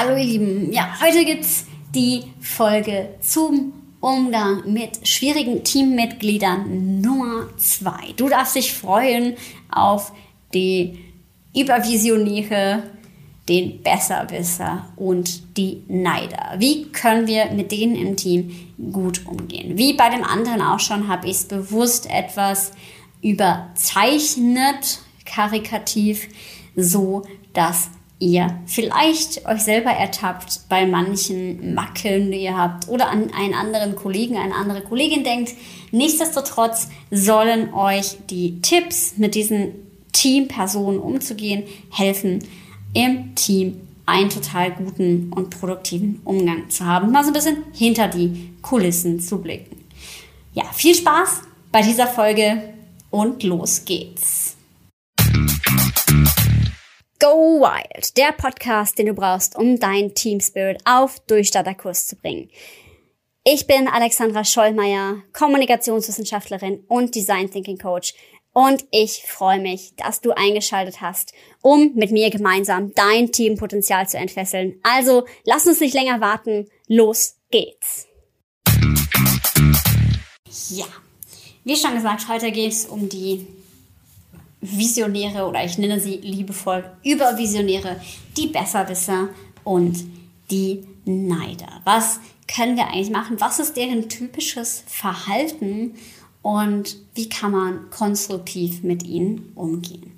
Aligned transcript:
Hallo 0.00 0.16
ihr 0.16 0.26
Lieben, 0.26 0.72
ja, 0.72 0.94
heute 1.02 1.24
gibt's 1.24 1.66
die 1.92 2.22
Folge 2.40 3.16
zum 3.20 3.72
Umgang 3.98 4.72
mit 4.72 5.08
schwierigen 5.08 5.64
Teammitgliedern 5.64 7.00
Nummer 7.00 7.48
zwei. 7.56 8.12
Du 8.16 8.28
darfst 8.28 8.54
dich 8.54 8.72
freuen 8.72 9.34
auf 9.68 10.12
die 10.54 11.00
Übervisionäre, 11.52 12.84
den 13.48 13.82
Besserwisser 13.82 14.88
und 14.94 15.56
die 15.56 15.82
Neider. 15.88 16.54
Wie 16.58 16.92
können 16.92 17.26
wir 17.26 17.46
mit 17.46 17.72
denen 17.72 17.96
im 17.96 18.16
Team 18.16 18.54
gut 18.92 19.26
umgehen? 19.26 19.76
Wie 19.78 19.94
bei 19.94 20.10
dem 20.10 20.22
anderen 20.22 20.62
auch 20.62 20.78
schon, 20.78 21.08
habe 21.08 21.26
ich 21.26 21.38
es 21.38 21.44
bewusst 21.46 22.08
etwas 22.08 22.70
überzeichnet, 23.20 25.00
karikativ, 25.24 26.28
so 26.76 27.24
dass 27.52 27.90
ihr 28.18 28.58
vielleicht 28.66 29.46
euch 29.46 29.62
selber 29.62 29.90
ertappt 29.90 30.68
bei 30.68 30.86
manchen 30.86 31.74
Macken, 31.74 32.32
die 32.32 32.42
ihr 32.42 32.56
habt 32.56 32.88
oder 32.88 33.10
an 33.10 33.32
einen 33.32 33.54
anderen 33.54 33.94
Kollegen, 33.94 34.36
eine 34.36 34.54
andere 34.54 34.82
Kollegin 34.82 35.24
denkt. 35.24 35.54
Nichtsdestotrotz 35.92 36.88
sollen 37.10 37.72
euch 37.72 38.16
die 38.28 38.60
Tipps 38.60 39.14
mit 39.16 39.34
diesen 39.34 39.74
Teampersonen 40.12 40.98
umzugehen 40.98 41.64
helfen, 41.90 42.44
im 42.92 43.34
Team 43.34 43.80
einen 44.06 44.30
total 44.30 44.72
guten 44.72 45.30
und 45.34 45.50
produktiven 45.50 46.20
Umgang 46.24 46.70
zu 46.70 46.84
haben, 46.86 47.12
mal 47.12 47.22
so 47.22 47.30
ein 47.30 47.34
bisschen 47.34 47.58
hinter 47.74 48.08
die 48.08 48.50
Kulissen 48.62 49.20
zu 49.20 49.38
blicken. 49.38 49.76
Ja, 50.54 50.64
viel 50.72 50.94
Spaß 50.94 51.42
bei 51.70 51.82
dieser 51.82 52.06
Folge 52.06 52.74
und 53.10 53.42
los 53.42 53.84
geht's. 53.84 54.56
Go 57.20 57.60
Wild, 57.60 58.16
der 58.16 58.30
Podcast, 58.30 58.96
den 58.96 59.06
du 59.06 59.12
brauchst, 59.12 59.56
um 59.56 59.80
dein 59.80 60.14
Team 60.14 60.38
Spirit 60.38 60.78
auf 60.84 61.18
Durchstarterkurs 61.26 62.06
zu 62.06 62.14
bringen. 62.14 62.48
Ich 63.42 63.66
bin 63.66 63.88
Alexandra 63.88 64.44
Schollmeier, 64.44 65.16
Kommunikationswissenschaftlerin 65.32 66.84
und 66.86 67.16
Design 67.16 67.50
Thinking 67.50 67.76
Coach 67.76 68.14
und 68.52 68.84
ich 68.92 69.24
freue 69.26 69.58
mich, 69.58 69.96
dass 69.96 70.20
du 70.20 70.30
eingeschaltet 70.30 71.00
hast, 71.00 71.32
um 71.60 71.92
mit 71.96 72.12
mir 72.12 72.30
gemeinsam 72.30 72.94
dein 72.94 73.32
Teampotenzial 73.32 74.08
zu 74.08 74.16
entfesseln. 74.16 74.78
Also 74.84 75.24
lass 75.44 75.66
uns 75.66 75.80
nicht 75.80 75.94
länger 75.94 76.20
warten, 76.20 76.68
los 76.86 77.34
geht's. 77.50 78.06
Ja, 80.70 80.86
wie 81.64 81.74
schon 81.74 81.94
gesagt, 81.94 82.28
heute 82.28 82.52
geht 82.52 82.70
es 82.70 82.86
um 82.86 83.08
die 83.08 83.44
Visionäre 84.60 85.46
oder 85.46 85.64
ich 85.64 85.78
nenne 85.78 86.00
sie 86.00 86.16
liebevoll 86.16 86.84
Übervisionäre, 87.04 88.00
die 88.36 88.48
Besserwisser 88.48 89.28
und 89.64 90.04
die 90.50 90.84
Neider. 91.04 91.80
Was 91.84 92.20
können 92.46 92.76
wir 92.76 92.88
eigentlich 92.88 93.10
machen? 93.10 93.40
Was 93.40 93.58
ist 93.58 93.76
deren 93.76 94.08
typisches 94.08 94.82
Verhalten 94.86 95.94
und 96.42 96.96
wie 97.14 97.28
kann 97.28 97.52
man 97.52 97.90
konstruktiv 97.90 98.82
mit 98.82 99.04
ihnen 99.04 99.52
umgehen? 99.54 100.12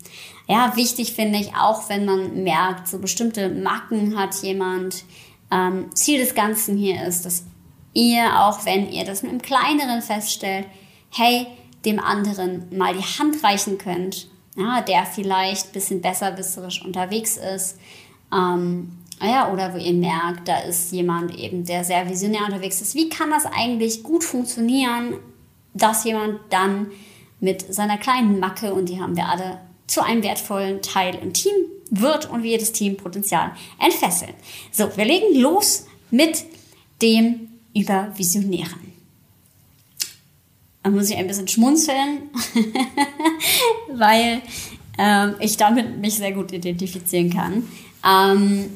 Ja, 0.46 0.74
wichtig 0.76 1.12
finde 1.12 1.38
ich 1.38 1.54
auch, 1.54 1.88
wenn 1.88 2.04
man 2.04 2.42
merkt, 2.42 2.88
so 2.88 2.98
bestimmte 2.98 3.48
Macken 3.50 4.18
hat 4.18 4.34
jemand. 4.42 5.04
Ähm, 5.52 5.94
Ziel 5.94 6.18
des 6.18 6.34
Ganzen 6.34 6.76
hier 6.76 7.04
ist, 7.04 7.24
dass 7.24 7.44
ihr, 7.92 8.40
auch 8.40 8.64
wenn 8.64 8.90
ihr 8.90 9.04
das 9.04 9.22
mit 9.22 9.32
einem 9.32 9.42
kleineren 9.42 10.00
feststellt, 10.00 10.66
hey, 11.10 11.46
dem 11.84 11.98
anderen 11.98 12.66
mal 12.76 12.94
die 12.94 13.00
Hand 13.00 13.42
reichen 13.42 13.78
könnt, 13.78 14.28
ja, 14.56 14.80
der 14.80 15.06
vielleicht 15.06 15.68
ein 15.68 15.72
bisschen 15.72 16.00
besserwisserisch 16.00 16.84
unterwegs 16.84 17.36
ist. 17.36 17.78
Ähm, 18.32 18.92
ja, 19.22 19.52
oder 19.52 19.74
wo 19.74 19.76
ihr 19.76 19.92
merkt, 19.92 20.48
da 20.48 20.60
ist 20.60 20.92
jemand 20.92 21.36
eben, 21.36 21.64
der 21.64 21.84
sehr 21.84 22.08
visionär 22.08 22.46
unterwegs 22.46 22.80
ist. 22.80 22.94
Wie 22.94 23.08
kann 23.08 23.30
das 23.30 23.44
eigentlich 23.44 24.02
gut 24.02 24.24
funktionieren, 24.24 25.14
dass 25.74 26.04
jemand 26.04 26.40
dann 26.48 26.90
mit 27.38 27.72
seiner 27.72 27.98
kleinen 27.98 28.40
Macke, 28.40 28.72
und 28.72 28.88
die 28.88 29.00
haben 29.00 29.16
wir 29.16 29.28
alle, 29.28 29.60
zu 29.86 30.02
einem 30.02 30.22
wertvollen 30.22 30.82
Teil 30.82 31.18
im 31.20 31.32
Team 31.32 31.52
wird 31.90 32.30
und 32.30 32.42
wir 32.42 32.58
das 32.58 32.72
Teampotenzial 32.72 33.52
entfesseln. 33.78 34.34
So, 34.70 34.96
wir 34.96 35.04
legen 35.04 35.38
los 35.40 35.86
mit 36.10 36.44
dem 37.02 37.48
Übervisionären. 37.74 38.89
Da 40.82 40.90
muss 40.90 41.10
ich 41.10 41.16
ein 41.16 41.26
bisschen 41.26 41.48
schmunzeln, 41.48 42.30
weil 43.94 44.40
ähm, 44.98 45.34
ich 45.40 45.56
damit 45.56 45.98
mich 45.98 46.14
sehr 46.14 46.32
gut 46.32 46.52
identifizieren 46.52 47.30
kann. 47.30 47.68
Ähm, 48.04 48.70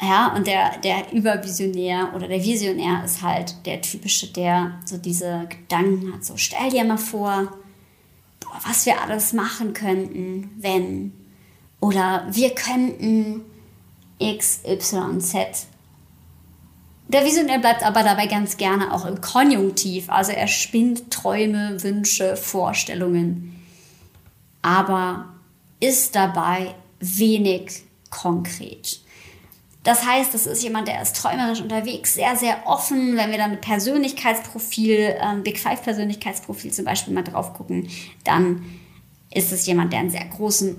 ja, 0.00 0.34
und 0.36 0.46
der, 0.46 0.78
der 0.78 1.12
Übervisionär 1.12 2.12
oder 2.14 2.28
der 2.28 2.44
Visionär 2.44 3.02
ist 3.04 3.22
halt 3.22 3.66
der 3.66 3.80
typische, 3.80 4.32
der 4.32 4.78
so 4.84 4.96
diese 4.96 5.46
Gedanken 5.48 6.12
hat. 6.12 6.24
So, 6.24 6.36
stell 6.36 6.70
dir 6.70 6.84
mal 6.84 6.98
vor, 6.98 7.52
boah, 8.40 8.60
was 8.64 8.86
wir 8.86 9.00
alles 9.00 9.32
machen 9.32 9.72
könnten, 9.72 10.50
wenn. 10.58 11.12
Oder 11.80 12.26
wir 12.30 12.50
könnten 12.54 13.42
X, 14.18 14.60
Y, 14.66 15.20
Z 15.20 15.66
der 17.08 17.24
Visionär 17.24 17.58
bleibt 17.58 17.82
aber 17.82 18.02
dabei 18.02 18.26
ganz 18.26 18.56
gerne 18.56 18.92
auch 18.92 19.06
im 19.06 19.20
Konjunktiv. 19.20 20.10
Also 20.10 20.32
er 20.32 20.46
spinnt 20.46 21.10
Träume, 21.10 21.82
Wünsche, 21.82 22.36
Vorstellungen, 22.36 23.64
aber 24.62 25.26
ist 25.80 26.14
dabei 26.14 26.74
wenig 27.00 27.82
konkret. 28.10 29.00
Das 29.84 30.04
heißt, 30.04 30.34
das 30.34 30.46
ist 30.46 30.62
jemand, 30.62 30.86
der 30.88 31.00
ist 31.00 31.16
träumerisch 31.16 31.62
unterwegs, 31.62 32.14
sehr, 32.14 32.36
sehr 32.36 32.66
offen. 32.66 33.16
Wenn 33.16 33.30
wir 33.30 33.38
dann 33.38 33.52
mit 33.52 33.62
Persönlichkeitsprofil, 33.62 35.16
ähm, 35.18 35.42
Big 35.42 35.58
Five 35.58 35.82
Persönlichkeitsprofil 35.82 36.72
zum 36.72 36.84
Beispiel 36.84 37.14
mal 37.14 37.22
drauf 37.22 37.54
gucken, 37.54 37.88
dann 38.24 38.64
ist 39.32 39.50
es 39.50 39.66
jemand, 39.66 39.92
der 39.92 40.00
einen 40.00 40.10
sehr 40.10 40.26
großen 40.26 40.76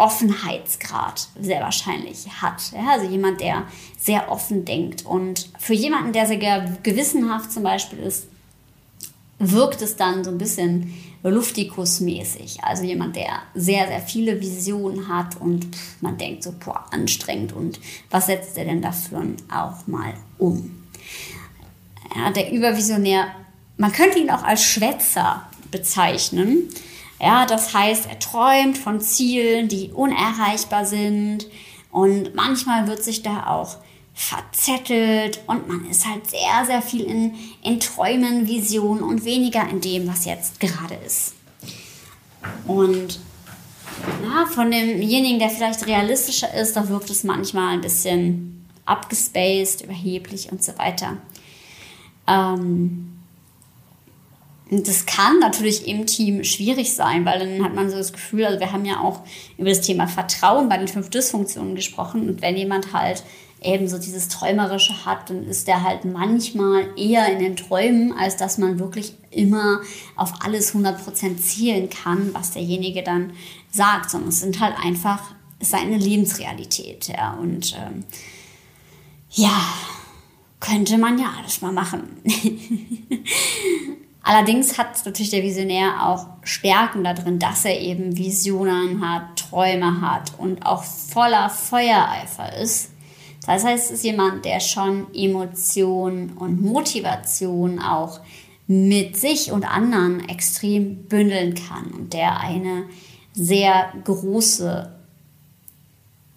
Offenheitsgrad 0.00 1.28
sehr 1.38 1.60
wahrscheinlich 1.60 2.26
hat. 2.40 2.72
Ja, 2.72 2.92
also 2.92 3.06
jemand, 3.06 3.40
der 3.40 3.66
sehr 3.98 4.32
offen 4.32 4.64
denkt. 4.64 5.04
Und 5.04 5.50
für 5.58 5.74
jemanden, 5.74 6.14
der 6.14 6.26
sehr 6.26 6.78
gewissenhaft 6.82 7.52
zum 7.52 7.62
Beispiel 7.62 7.98
ist, 7.98 8.26
wirkt 9.38 9.82
es 9.82 9.96
dann 9.96 10.24
so 10.24 10.30
ein 10.30 10.38
bisschen 10.38 10.94
Luftikus-mäßig. 11.22 12.62
Also 12.62 12.84
jemand, 12.84 13.16
der 13.16 13.42
sehr, 13.54 13.86
sehr 13.88 14.00
viele 14.00 14.40
Visionen 14.40 15.08
hat 15.08 15.38
und 15.38 15.66
man 16.00 16.16
denkt 16.16 16.44
so, 16.44 16.52
boah, 16.52 16.86
anstrengend 16.90 17.52
und 17.52 17.78
was 18.10 18.26
setzt 18.26 18.56
er 18.56 18.64
denn 18.64 18.80
dafür 18.80 19.22
auch 19.52 19.86
mal 19.86 20.14
um? 20.38 20.82
Ja, 22.16 22.30
der 22.30 22.50
Übervisionär, 22.52 23.26
man 23.76 23.92
könnte 23.92 24.18
ihn 24.18 24.30
auch 24.30 24.42
als 24.42 24.64
Schwätzer 24.64 25.46
bezeichnen. 25.70 26.70
Ja, 27.20 27.44
das 27.44 27.74
heißt, 27.74 28.06
er 28.06 28.18
träumt 28.18 28.78
von 28.78 29.00
Zielen, 29.00 29.68
die 29.68 29.90
unerreichbar 29.90 30.86
sind 30.86 31.46
und 31.90 32.34
manchmal 32.34 32.86
wird 32.86 33.04
sich 33.04 33.22
da 33.22 33.46
auch 33.46 33.76
verzettelt 34.14 35.40
und 35.46 35.68
man 35.68 35.88
ist 35.88 36.06
halt 36.06 36.28
sehr, 36.28 36.64
sehr 36.66 36.82
viel 36.82 37.02
in, 37.02 37.34
in 37.62 37.78
Träumen, 37.78 38.46
Visionen 38.46 39.02
und 39.02 39.24
weniger 39.24 39.68
in 39.68 39.80
dem, 39.80 40.08
was 40.08 40.24
jetzt 40.24 40.60
gerade 40.60 40.94
ist. 40.94 41.34
Und 42.66 43.20
ja, 44.22 44.46
von 44.46 44.70
demjenigen, 44.70 45.38
der 45.38 45.50
vielleicht 45.50 45.86
realistischer 45.86 46.52
ist, 46.54 46.74
da 46.74 46.88
wirkt 46.88 47.10
es 47.10 47.24
manchmal 47.24 47.74
ein 47.74 47.80
bisschen 47.82 48.66
abgespaced, 48.86 49.82
überheblich 49.82 50.50
und 50.50 50.62
so 50.64 50.76
weiter. 50.78 51.18
Ähm, 52.26 53.19
das 54.70 55.04
kann 55.04 55.40
natürlich 55.40 55.88
im 55.88 56.06
Team 56.06 56.44
schwierig 56.44 56.94
sein, 56.94 57.24
weil 57.24 57.40
dann 57.40 57.64
hat 57.64 57.74
man 57.74 57.90
so 57.90 57.96
das 57.96 58.12
Gefühl, 58.12 58.44
also 58.44 58.60
wir 58.60 58.70
haben 58.70 58.84
ja 58.84 59.00
auch 59.00 59.20
über 59.58 59.68
das 59.68 59.80
Thema 59.80 60.06
Vertrauen 60.06 60.68
bei 60.68 60.76
den 60.76 60.86
fünf 60.86 61.10
Dysfunktionen 61.10 61.74
gesprochen 61.74 62.28
und 62.28 62.40
wenn 62.40 62.56
jemand 62.56 62.92
halt 62.92 63.24
eben 63.62 63.88
so 63.88 63.98
dieses 63.98 64.28
Träumerische 64.28 65.04
hat, 65.04 65.28
dann 65.28 65.44
ist 65.46 65.68
der 65.68 65.82
halt 65.82 66.04
manchmal 66.04 66.88
eher 66.96 67.30
in 67.32 67.40
den 67.40 67.56
Träumen, 67.56 68.12
als 68.12 68.36
dass 68.36 68.58
man 68.58 68.78
wirklich 68.78 69.14
immer 69.30 69.80
auf 70.16 70.32
alles 70.40 70.74
100% 70.74 71.36
zielen 71.38 71.90
kann, 71.90 72.30
was 72.32 72.52
derjenige 72.52 73.02
dann 73.02 73.32
sagt, 73.70 74.10
sondern 74.10 74.30
es 74.30 74.40
sind 74.40 74.60
halt 74.60 74.74
einfach 74.82 75.34
seine 75.60 75.98
Lebensrealität, 75.98 77.08
ja, 77.08 77.34
und 77.34 77.76
ähm, 77.76 78.04
ja, 79.32 79.74
könnte 80.58 80.96
man 80.96 81.18
ja 81.18 81.34
alles 81.38 81.60
mal 81.60 81.72
machen. 81.72 82.22
Allerdings 84.22 84.76
hat 84.76 85.04
natürlich 85.04 85.30
der 85.30 85.42
Visionär 85.42 86.06
auch 86.06 86.26
Stärken 86.42 87.04
darin, 87.04 87.38
dass 87.38 87.64
er 87.64 87.80
eben 87.80 88.16
Visionen 88.16 89.06
hat, 89.06 89.36
Träume 89.36 90.00
hat 90.02 90.32
und 90.38 90.66
auch 90.66 90.84
voller 90.84 91.48
Feuereifer 91.48 92.56
ist. 92.58 92.90
Das 93.46 93.64
heißt, 93.64 93.86
es 93.86 93.90
ist 93.90 94.04
jemand, 94.04 94.44
der 94.44 94.60
schon 94.60 95.12
Emotionen 95.14 96.36
und 96.36 96.60
Motivation 96.60 97.80
auch 97.80 98.20
mit 98.66 99.16
sich 99.16 99.50
und 99.50 99.64
anderen 99.64 100.28
extrem 100.28 101.04
bündeln 101.08 101.54
kann 101.54 101.86
und 101.86 102.12
der 102.12 102.38
eine 102.38 102.84
sehr 103.32 103.92
große 104.04 104.92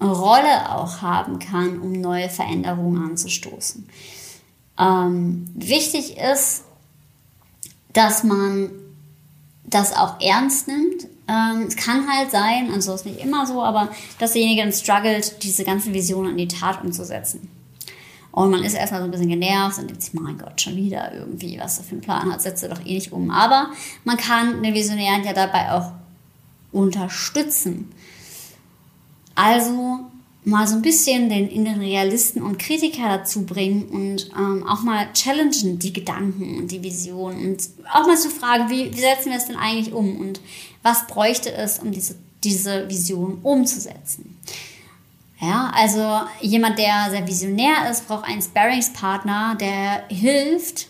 Rolle 0.02 0.72
auch 0.72 1.02
haben 1.02 1.40
kann, 1.40 1.80
um 1.80 1.92
neue 1.92 2.30
Veränderungen 2.30 3.04
anzustoßen. 3.12 3.88
Ähm, 4.80 5.46
wichtig 5.54 6.18
ist, 6.18 6.64
dass 7.94 8.24
man 8.24 8.72
das 9.66 9.96
auch 9.96 10.20
ernst 10.20 10.68
nimmt. 10.68 11.08
Ähm, 11.28 11.66
es 11.68 11.76
kann 11.76 12.08
halt 12.12 12.32
sein, 12.32 12.72
also 12.74 12.94
ist 12.94 13.06
nicht 13.06 13.24
immer 13.24 13.46
so, 13.46 13.64
aber 13.64 13.90
dass 14.20 14.34
derjenige 14.34 14.62
dann 14.62 14.74
struggelt, 14.74 15.42
diese 15.44 15.64
ganzen 15.64 15.94
Visionen 15.94 16.32
in 16.32 16.38
die 16.38 16.48
Tat 16.48 16.84
umzusetzen. 16.84 17.50
Und 18.32 18.50
man 18.50 18.64
ist 18.64 18.74
erstmal 18.74 19.02
so 19.02 19.06
ein 19.06 19.12
bisschen 19.12 19.30
genervt 19.30 19.78
und 19.78 19.90
denkt 19.90 20.02
sich, 20.02 20.14
mein 20.16 20.40
Gott, 20.40 20.60
schon 20.60 20.76
wieder 20.76 21.14
irgendwie, 21.14 21.60
was 21.60 21.78
er 21.78 21.84
für 21.84 21.92
einen 21.92 22.02
Plan 22.02 22.32
hat, 22.34 22.42
setzt 22.42 22.64
er 22.64 22.70
doch 22.70 22.84
eh 22.84 22.96
nicht 22.96 23.12
um. 23.12 23.30
Aber 23.30 23.70
man 24.06 24.18
kann 24.18 24.64
den 24.64 24.74
Visionären 24.74 25.24
ja 25.24 25.34
dabei 25.34 25.72
auch 25.72 25.92
unterstützen. 26.72 27.92
Also 29.36 30.00
mal 30.46 30.68
so 30.68 30.76
ein 30.76 30.82
bisschen 30.82 31.30
den 31.30 31.50
inneren 31.50 31.82
Realisten 31.82 32.42
und 32.42 32.60
Kritiker 32.60 33.08
dazu 33.18 33.46
bringen 33.46 33.84
und 33.90 34.30
ähm, 34.38 34.66
auch 34.68 34.82
mal 34.82 35.08
challengen 35.14 35.80
die 35.80 35.94
Gedanken 35.94 36.58
und 36.58 36.72
die 36.72 36.84
Visionen 36.84 37.46
und 37.46 37.70
auch 37.94 38.06
mal 38.06 38.18
zu 38.18 38.30
fragen, 38.30 38.70
wie, 38.70 38.94
wie 38.94 39.00
setzen 39.00 39.30
wir 39.30 39.38
es 39.38 39.46
denn 39.46 39.56
eigentlich 39.56 39.94
um 39.94 40.20
und 40.20 40.42
was 40.82 41.08
bräuchte 41.08 41.54
es, 41.54 41.80
um 41.80 41.92
diese, 41.92 42.16
diese 42.44 42.90
Vision 42.90 43.40
umzusetzen. 43.42 44.38
Ja, 45.40 45.72
also 45.76 46.22
jemand, 46.42 46.78
der 46.78 47.08
sehr 47.10 47.28
visionär 47.28 47.90
ist, 47.92 48.08
braucht 48.08 48.26
einen 48.26 48.42
Sparringspartner, 48.42 49.58
der 49.60 50.06
hilft, 50.08 50.88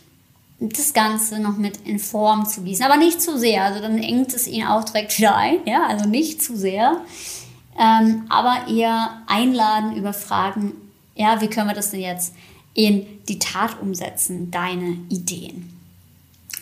das 0.60 0.94
Ganze 0.94 1.40
noch 1.40 1.58
mit 1.58 1.80
in 1.86 2.00
Form 2.00 2.46
zu 2.46 2.62
gießen, 2.62 2.86
aber 2.86 2.98
nicht 2.98 3.22
zu 3.22 3.38
sehr, 3.38 3.64
also 3.64 3.82
dann 3.82 3.98
engt 3.98 4.34
es 4.34 4.48
ihn 4.48 4.66
auch 4.66 4.84
direkt 4.84 5.18
wieder 5.18 5.36
ein, 5.36 5.58
ja, 5.66 5.88
also 5.88 6.08
nicht 6.08 6.42
zu 6.42 6.56
sehr 6.56 7.02
ähm, 7.80 8.25
aber 8.30 8.68
eher 8.68 9.22
einladen 9.28 9.96
über 9.96 10.14
Fragen, 10.14 10.74
ja, 11.16 11.42
wie 11.42 11.48
können 11.48 11.68
wir 11.68 11.75
das 11.75 11.92
denn 11.92 12.02
jetzt 12.02 12.34
in 12.74 13.06
die 13.28 13.40
Tat 13.40 13.80
umsetzen, 13.81 14.52
deine 14.52 14.98
Ideen. 15.10 15.70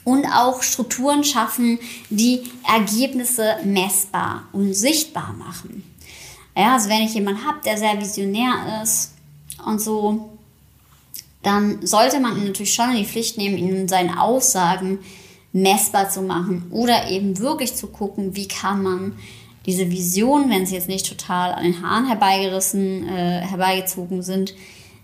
Und 0.03 0.25
auch 0.25 0.63
Strukturen 0.63 1.23
schaffen, 1.23 1.79
die 2.09 2.43
Ergebnisse 2.67 3.57
messbar 3.63 4.47
und 4.51 4.73
sichtbar 4.73 5.33
machen. 5.33 5.83
Ja, 6.55 6.73
also 6.73 6.89
wenn 6.89 7.03
ich 7.03 7.13
jemanden 7.13 7.45
habe, 7.45 7.59
der 7.63 7.77
sehr 7.77 7.99
visionär 7.99 8.81
ist 8.83 9.13
und 9.65 9.79
so, 9.79 10.31
dann 11.43 11.85
sollte 11.85 12.19
man 12.19 12.37
ihn 12.37 12.45
natürlich 12.45 12.73
schon 12.73 12.91
in 12.91 12.97
die 12.97 13.05
Pflicht 13.05 13.37
nehmen, 13.37 13.57
ihn 13.57 13.75
in 13.75 13.87
seinen 13.87 14.17
Aussagen 14.17 14.99
messbar 15.53 16.09
zu 16.09 16.21
machen 16.21 16.67
oder 16.71 17.09
eben 17.09 17.37
wirklich 17.39 17.75
zu 17.75 17.87
gucken, 17.87 18.35
wie 18.35 18.47
kann 18.47 18.83
man 18.83 19.13
diese 19.65 19.89
Vision, 19.91 20.49
wenn 20.49 20.65
sie 20.65 20.75
jetzt 20.75 20.87
nicht 20.87 21.07
total 21.07 21.53
an 21.53 21.63
den 21.63 21.81
Haaren 21.81 22.07
herbeigerissen, 22.07 23.07
äh, 23.07 23.41
herbeigezogen 23.41 24.23
sind, 24.23 24.55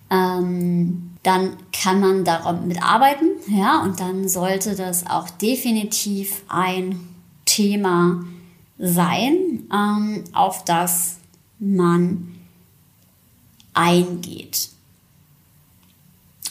ähm, 0.09 1.11
dann 1.23 1.57
kann 1.73 1.99
man 1.99 2.23
daran 2.23 2.67
mitarbeiten, 2.67 3.29
ja, 3.47 3.81
und 3.83 3.99
dann 3.99 4.29
sollte 4.29 4.75
das 4.75 5.05
auch 5.05 5.29
definitiv 5.29 6.43
ein 6.47 6.99
Thema 7.45 8.23
sein, 8.77 9.67
ähm, 9.73 10.23
auf 10.33 10.63
das 10.63 11.17
man 11.59 12.35
eingeht 13.73 14.69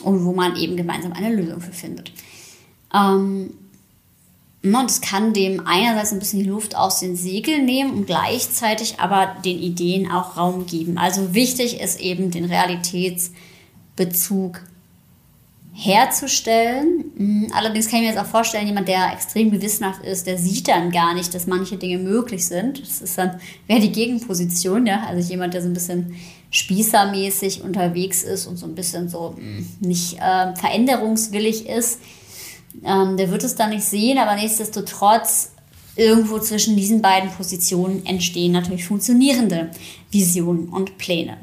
und 0.03 0.25
wo 0.25 0.33
man 0.33 0.57
eben 0.57 0.77
gemeinsam 0.77 1.13
eine 1.13 1.35
Lösung 1.35 1.61
für 1.61 1.73
findet. 1.73 2.13
Ähm, 2.93 3.55
und 4.75 4.91
es 4.91 5.01
kann 5.01 5.33
dem 5.33 5.67
einerseits 5.67 6.13
ein 6.13 6.19
bisschen 6.19 6.41
die 6.41 6.49
Luft 6.49 6.77
aus 6.77 7.01
den 7.01 7.17
Segeln 7.17 7.65
nehmen 7.65 7.93
und 7.93 8.07
gleichzeitig 8.07 8.99
aber 8.99 9.37
den 9.45 9.59
Ideen 9.59 10.11
auch 10.11 10.37
Raum 10.37 10.67
geben. 10.67 10.99
Also 10.99 11.33
wichtig 11.35 11.81
ist 11.81 12.01
eben 12.01 12.31
den 12.31 12.45
Realitätsbezug 12.47 14.61
herzustellen. 15.79 17.05
Mhm. 17.17 17.49
Allerdings 17.55 17.89
kann 17.89 18.01
ich 18.01 18.07
mir 18.07 18.15
jetzt 18.15 18.19
auch 18.19 18.31
vorstellen, 18.31 18.67
jemand, 18.67 18.89
der 18.89 19.13
extrem 19.13 19.51
gewissenhaft 19.51 20.03
ist, 20.03 20.27
der 20.27 20.39
sieht 20.39 20.69
dann 20.69 20.91
gar 20.91 21.13
nicht, 21.13 21.35
dass 21.35 21.47
manche 21.47 21.77
Dinge 21.77 21.99
möglich 21.99 22.47
sind. 22.47 22.81
Das 22.81 23.03
ist 23.03 23.19
dann, 23.19 23.39
wäre 23.67 23.81
die 23.81 23.93
Gegenposition, 23.93 24.87
ja. 24.87 25.05
Also 25.07 25.29
jemand, 25.29 25.53
der 25.53 25.61
so 25.61 25.69
ein 25.69 25.75
bisschen 25.75 26.17
spießermäßig 26.51 27.63
unterwegs 27.63 28.23
ist 28.23 28.47
und 28.47 28.57
so 28.57 28.65
ein 28.65 28.75
bisschen 28.75 29.11
so 29.11 29.35
mhm, 29.37 29.69
nicht 29.81 30.15
äh, 30.15 30.57
veränderungswillig 30.57 31.69
ist, 31.69 31.99
ähm, 32.85 33.17
der 33.17 33.31
wird 33.31 33.45
es 33.45 33.55
dann 33.55 33.71
nicht 33.71 33.85
sehen, 33.85 34.19
aber 34.19 34.35
nichtsdestotrotz 34.37 35.53
irgendwo 35.97 36.39
zwischen 36.39 36.77
diesen 36.77 37.01
beiden 37.01 37.31
Positionen 37.31 38.05
entstehen 38.05 38.53
natürlich 38.53 38.85
funktionierende 38.85 39.71
Visionen 40.11 40.69
und 40.69 40.99
Pläne. 40.99 41.39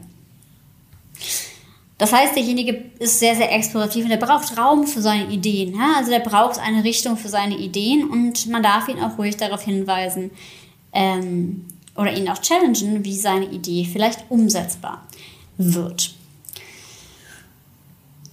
Das 1.97 2.11
heißt, 2.11 2.35
derjenige 2.35 2.91
ist 2.99 3.19
sehr, 3.19 3.35
sehr 3.35 3.51
explorativ 3.53 4.03
und 4.03 4.09
der 4.09 4.17
braucht 4.17 4.57
Raum 4.57 4.85
für 4.87 5.01
seine 5.01 5.31
Ideen. 5.31 5.75
Ja? 5.75 5.93
Also 5.97 6.11
der 6.11 6.19
braucht 6.19 6.59
eine 6.59 6.83
Richtung 6.83 7.17
für 7.17 7.29
seine 7.29 7.57
Ideen 7.57 8.09
und 8.09 8.47
man 8.47 8.63
darf 8.63 8.87
ihn 8.87 8.99
auch 8.99 9.17
ruhig 9.17 9.37
darauf 9.37 9.61
hinweisen 9.61 10.31
ähm, 10.91 11.65
oder 11.95 12.15
ihn 12.15 12.27
auch 12.29 12.39
challengen, 12.39 13.05
wie 13.05 13.15
seine 13.15 13.45
Idee 13.45 13.87
vielleicht 13.91 14.25
umsetzbar 14.29 15.07
wird. 15.57 16.13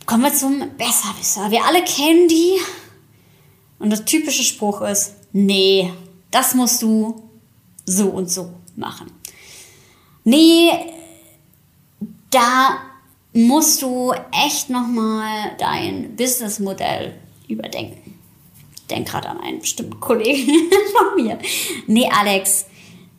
Kommen 0.06 0.24
wir 0.24 0.34
zum 0.34 0.64
Besserwisser. 0.76 1.50
Wir 1.50 1.64
alle 1.64 1.84
kennen 1.84 2.26
die 2.26 2.56
und 3.80 3.90
der 3.90 4.04
typische 4.04 4.44
Spruch 4.44 4.82
ist, 4.82 5.16
nee, 5.32 5.92
das 6.30 6.54
musst 6.54 6.80
du 6.82 7.28
so 7.84 8.08
und 8.10 8.30
so 8.30 8.52
machen. 8.76 9.10
Nee, 10.22 10.70
da 12.30 12.78
musst 13.32 13.82
du 13.82 14.12
echt 14.32 14.70
nochmal 14.70 15.56
dein 15.58 16.14
Businessmodell 16.14 17.14
überdenken. 17.48 18.18
Denk 18.88 19.08
gerade 19.08 19.28
an 19.28 19.40
einen 19.40 19.60
bestimmten 19.60 19.98
Kollegen 19.98 20.52
von 20.96 21.24
mir. 21.24 21.38
Nee, 21.86 22.08
Alex, 22.12 22.66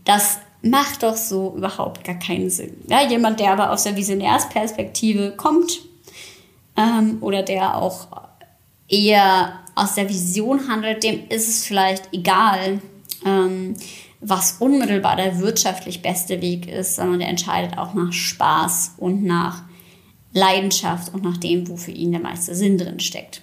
das 0.06 0.38
macht 0.62 1.02
doch 1.04 1.18
so 1.18 1.56
überhaupt 1.58 2.04
gar 2.04 2.20
keinen 2.20 2.50
Sinn. 2.50 2.78
Ja, 2.88 3.08
jemand, 3.08 3.40
der 3.40 3.54
aber 3.54 3.72
aus 3.72 3.84
der 3.84 3.96
Visionärsperspektive 3.96 5.36
kommt 5.36 5.82
ähm, 6.78 7.18
oder 7.22 7.42
der 7.42 7.78
auch 7.78 8.08
eher 8.92 9.60
aus 9.74 9.96
der 9.96 10.10
Vision 10.10 10.68
handelt, 10.68 11.04
dem 11.04 11.28
ist 11.30 11.48
es 11.48 11.66
vielleicht 11.66 12.14
egal, 12.14 12.82
ähm, 13.26 13.74
was 14.20 14.58
unmittelbar 14.60 15.16
der 15.16 15.40
wirtschaftlich 15.40 16.02
beste 16.02 16.42
Weg 16.42 16.68
ist, 16.68 16.96
sondern 16.96 17.20
der 17.20 17.30
entscheidet 17.30 17.78
auch 17.78 17.94
nach 17.96 18.14
Spaß 18.14 18.96
und 18.98 19.24
nach 19.24 19.64
Leidenschaft 20.34 21.14
und 21.14 21.24
nach 21.24 21.38
dem, 21.38 21.68
wo 21.68 21.76
für 21.76 21.92
ihn 21.92 22.12
der 22.12 22.22
meiste 22.22 22.54
Sinn 22.54 22.78
drin 22.78 23.00
steckt. 23.00 23.42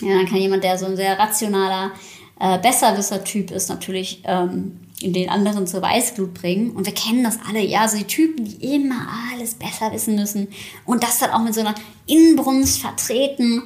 Ja, 0.00 0.16
dann 0.16 0.26
kann 0.26 0.36
jemand, 0.36 0.62
der 0.62 0.78
so 0.78 0.86
ein 0.86 0.96
sehr 0.96 1.18
rationaler 1.18 1.90
äh, 2.38 2.58
Besserwisser-Typ 2.58 3.50
ist, 3.50 3.68
natürlich 3.68 4.22
ähm, 4.24 4.78
den 5.02 5.28
anderen 5.28 5.66
zur 5.66 5.82
Weißglut 5.82 6.34
bringen. 6.34 6.70
Und 6.70 6.86
wir 6.86 6.94
kennen 6.94 7.24
das 7.24 7.38
alle, 7.48 7.64
ja, 7.64 7.88
so 7.88 7.98
die 7.98 8.04
Typen, 8.04 8.44
die 8.44 8.74
immer 8.74 9.08
alles 9.32 9.54
besser 9.54 9.92
wissen 9.92 10.14
müssen 10.14 10.48
und 10.86 11.02
das 11.02 11.18
dann 11.18 11.30
auch 11.30 11.42
mit 11.42 11.54
so 11.54 11.60
einer 11.60 11.74
Inbrunst 12.06 12.80
vertreten 12.80 13.62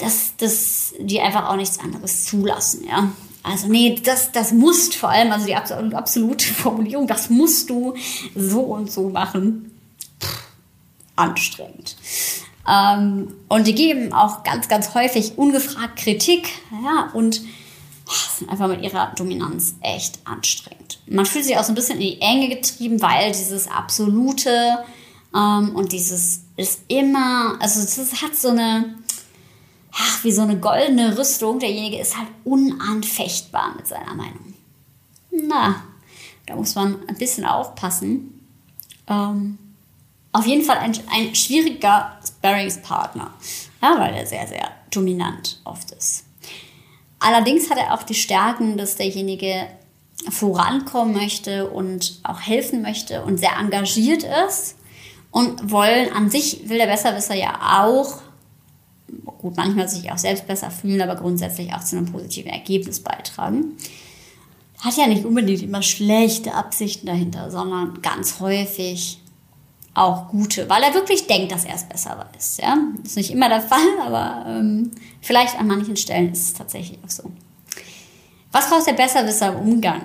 dass, 0.00 0.36
dass 0.36 0.94
die 0.98 1.20
einfach 1.20 1.48
auch 1.48 1.56
nichts 1.56 1.78
anderes 1.78 2.24
zulassen, 2.26 2.84
ja. 2.86 3.12
Also 3.42 3.68
nee, 3.68 3.98
das, 4.04 4.32
das 4.32 4.52
musst 4.52 4.94
vor 4.94 5.08
allem, 5.08 5.32
also 5.32 5.46
die 5.46 5.56
absolute 5.56 6.46
Formulierung, 6.54 7.06
das 7.06 7.30
musst 7.30 7.70
du 7.70 7.94
so 8.34 8.60
und 8.60 8.90
so 8.90 9.08
machen. 9.08 9.72
Anstrengend. 11.16 11.96
Ähm, 12.68 13.34
und 13.48 13.66
die 13.66 13.74
geben 13.74 14.12
auch 14.12 14.42
ganz, 14.42 14.68
ganz 14.68 14.94
häufig 14.94 15.38
ungefragt 15.38 15.96
Kritik, 15.96 16.48
ja, 16.70 17.10
und 17.14 17.42
sind 18.38 18.50
einfach 18.50 18.68
mit 18.68 18.82
ihrer 18.82 19.12
Dominanz 19.16 19.74
echt 19.80 20.18
anstrengend. 20.24 21.00
Man 21.06 21.26
fühlt 21.26 21.44
sich 21.44 21.56
auch 21.56 21.64
so 21.64 21.72
ein 21.72 21.74
bisschen 21.74 21.96
in 21.96 22.02
die 22.02 22.20
Enge 22.20 22.48
getrieben, 22.48 23.00
weil 23.00 23.32
dieses 23.32 23.68
absolute 23.68 24.78
ähm, 25.34 25.74
und 25.74 25.92
dieses 25.92 26.42
ist 26.56 26.80
immer, 26.88 27.56
also 27.60 27.80
es 27.80 28.22
hat 28.22 28.36
so 28.36 28.48
eine, 28.48 28.94
ach, 29.92 30.24
wie 30.24 30.32
so 30.32 30.42
eine 30.42 30.58
goldene 30.58 31.16
Rüstung. 31.16 31.58
Derjenige 31.58 31.98
ist 31.98 32.16
halt 32.16 32.28
unanfechtbar 32.44 33.74
mit 33.76 33.86
seiner 33.86 34.14
Meinung. 34.14 34.54
Na, 35.30 35.82
da 36.46 36.56
muss 36.56 36.74
man 36.74 36.96
ein 37.08 37.16
bisschen 37.16 37.44
aufpassen. 37.44 38.46
Ähm, 39.08 39.58
auf 40.32 40.46
jeden 40.46 40.64
Fall 40.64 40.78
ein, 40.78 40.92
ein 41.12 41.34
schwieriger 41.34 42.18
Sparringspartner, 42.26 43.32
ja, 43.82 43.98
weil 43.98 44.14
er 44.14 44.26
sehr, 44.26 44.46
sehr 44.46 44.70
dominant 44.90 45.60
oft 45.64 45.90
ist. 45.90 46.24
Allerdings 47.18 47.70
hat 47.70 47.78
er 47.78 47.94
auch 47.94 48.02
die 48.02 48.14
Stärken, 48.14 48.76
dass 48.76 48.96
derjenige 48.96 49.66
vorankommen 50.28 51.14
möchte 51.14 51.70
und 51.70 52.20
auch 52.22 52.40
helfen 52.40 52.82
möchte 52.82 53.22
und 53.24 53.38
sehr 53.38 53.56
engagiert 53.58 54.24
ist. 54.48 54.76
Und 55.30 55.70
wollen 55.70 56.12
an 56.12 56.28
sich 56.28 56.68
will 56.68 56.78
der 56.78 56.86
Besserwisser 56.86 57.34
ja 57.34 57.84
auch 57.84 58.20
gut, 59.38 59.56
manchmal 59.56 59.88
sich 59.88 60.10
auch 60.10 60.18
selbst 60.18 60.46
besser 60.46 60.70
fühlen, 60.70 61.02
aber 61.02 61.16
grundsätzlich 61.16 61.72
auch 61.72 61.84
zu 61.84 61.96
einem 61.96 62.10
positiven 62.10 62.50
Ergebnis 62.50 63.00
beitragen. 63.00 63.76
Hat 64.80 64.96
ja 64.96 65.06
nicht 65.06 65.24
unbedingt 65.24 65.62
immer 65.62 65.82
schlechte 65.82 66.54
Absichten 66.54 67.06
dahinter, 67.06 67.50
sondern 67.50 68.00
ganz 68.02 68.40
häufig 68.40 69.20
auch 69.94 70.28
gute, 70.28 70.68
weil 70.70 70.82
er 70.82 70.94
wirklich 70.94 71.26
denkt, 71.26 71.52
dass 71.52 71.64
er 71.64 71.74
es 71.74 71.84
besser 71.84 72.26
weiß. 72.32 72.58
Ja? 72.62 72.78
Ist 73.04 73.16
nicht 73.16 73.30
immer 73.30 73.48
der 73.48 73.60
Fall, 73.72 74.00
aber 74.04 74.44
ähm, 74.48 74.90
vielleicht 75.20 75.58
an 75.58 75.66
manchen 75.66 75.96
Stellen 75.96 76.32
ist 76.32 76.44
es 76.44 76.54
tatsächlich 76.54 76.98
auch 77.04 77.10
so. 77.10 77.30
Was 78.52 78.68
braucht 78.68 78.86
der 78.86 78.94
Besserwisser 78.94 79.52
im 79.52 79.60
Umgang? 79.60 80.02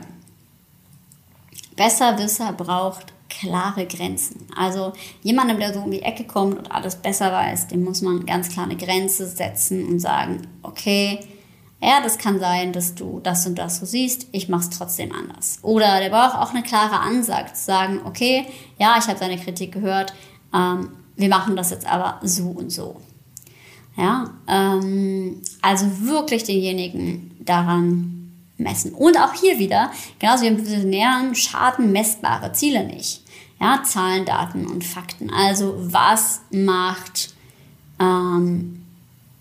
Besserwisser 1.76 2.54
braucht 2.54 3.15
klare 3.30 3.86
Grenzen. 3.86 4.48
Also 4.56 4.94
jemandem, 5.22 5.60
der 5.60 5.74
so 5.74 5.82
um 5.82 5.92
die 5.92 6.02
Ecke 6.02 6.26
kommt 6.26 6.58
und 6.58 6.72
alles 6.72 6.96
besser 6.96 7.32
weiß, 7.32 7.68
dem 7.68 7.84
muss 7.84 8.02
man 8.02 8.26
ganz 8.26 8.50
klar 8.50 8.66
eine 8.66 8.78
Grenze 8.78 9.28
setzen 9.28 9.86
und 9.88 10.00
sagen, 10.00 10.48
okay, 10.62 11.20
ja, 11.82 12.02
das 12.02 12.18
kann 12.18 12.40
sein, 12.40 12.74
dass 12.74 12.96
du 12.96 13.20
das 13.22 13.46
und 13.46 13.56
das 13.56 13.80
so 13.80 13.86
siehst, 13.86 14.28
ich 14.32 14.50
mache 14.50 14.62
es 14.62 14.70
trotzdem 14.70 15.12
anders. 15.12 15.60
Oder 15.62 16.00
der 16.00 16.10
braucht 16.10 16.36
auch 16.36 16.52
eine 16.52 16.64
klare 16.64 17.00
Ansage, 17.00 17.54
zu 17.54 17.64
sagen, 17.64 18.02
okay, 18.06 18.46
ja, 18.80 18.96
ich 18.98 19.08
habe 19.08 19.20
deine 19.20 19.38
Kritik 19.38 19.74
gehört, 19.74 20.14
ähm, 20.54 20.90
wir 21.16 21.30
machen 21.30 21.56
das 21.56 21.72
jetzt 21.72 21.86
aber 21.86 22.20
so 22.24 22.50
und 22.50 22.72
so. 22.72 23.02
Ja, 23.98 24.32
ähm, 24.48 25.42
also 25.62 25.86
wirklich 26.02 26.44
denjenigen 26.44 27.38
daran 27.40 28.15
messen. 28.58 28.94
Und 28.94 29.18
auch 29.18 29.34
hier 29.34 29.60
wieder, 29.60 29.92
genauso 30.20 30.44
wie 30.44 30.48
im 30.48 30.58
Visionären, 30.58 31.36
schaden 31.36 31.92
messbare 31.92 32.54
Ziele 32.54 32.86
nicht. 32.86 33.22
Ja, 33.60 33.84
Zahlen, 33.84 34.26
Daten 34.26 34.68
und 34.68 34.84
Fakten. 34.84 35.30
Also 35.32 35.76
was 35.78 36.42
macht 36.52 37.34
ähm, 38.00 38.84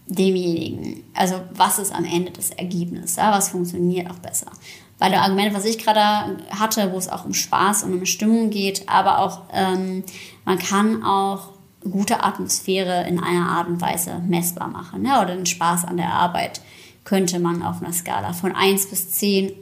demjenigen, 0.06 1.02
also 1.14 1.40
was 1.52 1.78
ist 1.78 1.94
am 1.94 2.04
Ende 2.04 2.30
das 2.30 2.50
Ergebnis, 2.50 3.16
ja, 3.16 3.32
was 3.32 3.50
funktioniert 3.50 4.10
auch 4.10 4.18
besser. 4.18 4.50
Bei 4.98 5.08
dem 5.08 5.18
Argument, 5.18 5.54
was 5.54 5.64
ich 5.64 5.78
gerade 5.78 6.38
hatte, 6.50 6.92
wo 6.92 6.98
es 6.98 7.08
auch 7.08 7.24
um 7.24 7.34
Spaß 7.34 7.82
und 7.84 7.94
um 7.94 8.06
Stimmung 8.06 8.50
geht, 8.50 8.88
aber 8.88 9.18
auch 9.18 9.42
ähm, 9.52 10.04
man 10.44 10.58
kann 10.58 11.02
auch 11.02 11.48
gute 11.90 12.22
Atmosphäre 12.22 13.06
in 13.08 13.18
einer 13.18 13.48
Art 13.48 13.68
und 13.68 13.80
Weise 13.80 14.20
messbar 14.26 14.68
machen 14.68 15.04
ja, 15.04 15.20
oder 15.20 15.34
den 15.34 15.46
Spaß 15.46 15.84
an 15.84 15.96
der 15.96 16.12
Arbeit 16.12 16.60
könnte 17.04 17.38
man 17.38 17.62
auf 17.62 17.82
einer 17.82 17.92
Skala 17.92 18.32
von 18.32 18.54
1 18.54 18.86
bis 18.86 19.10
10 19.10 19.52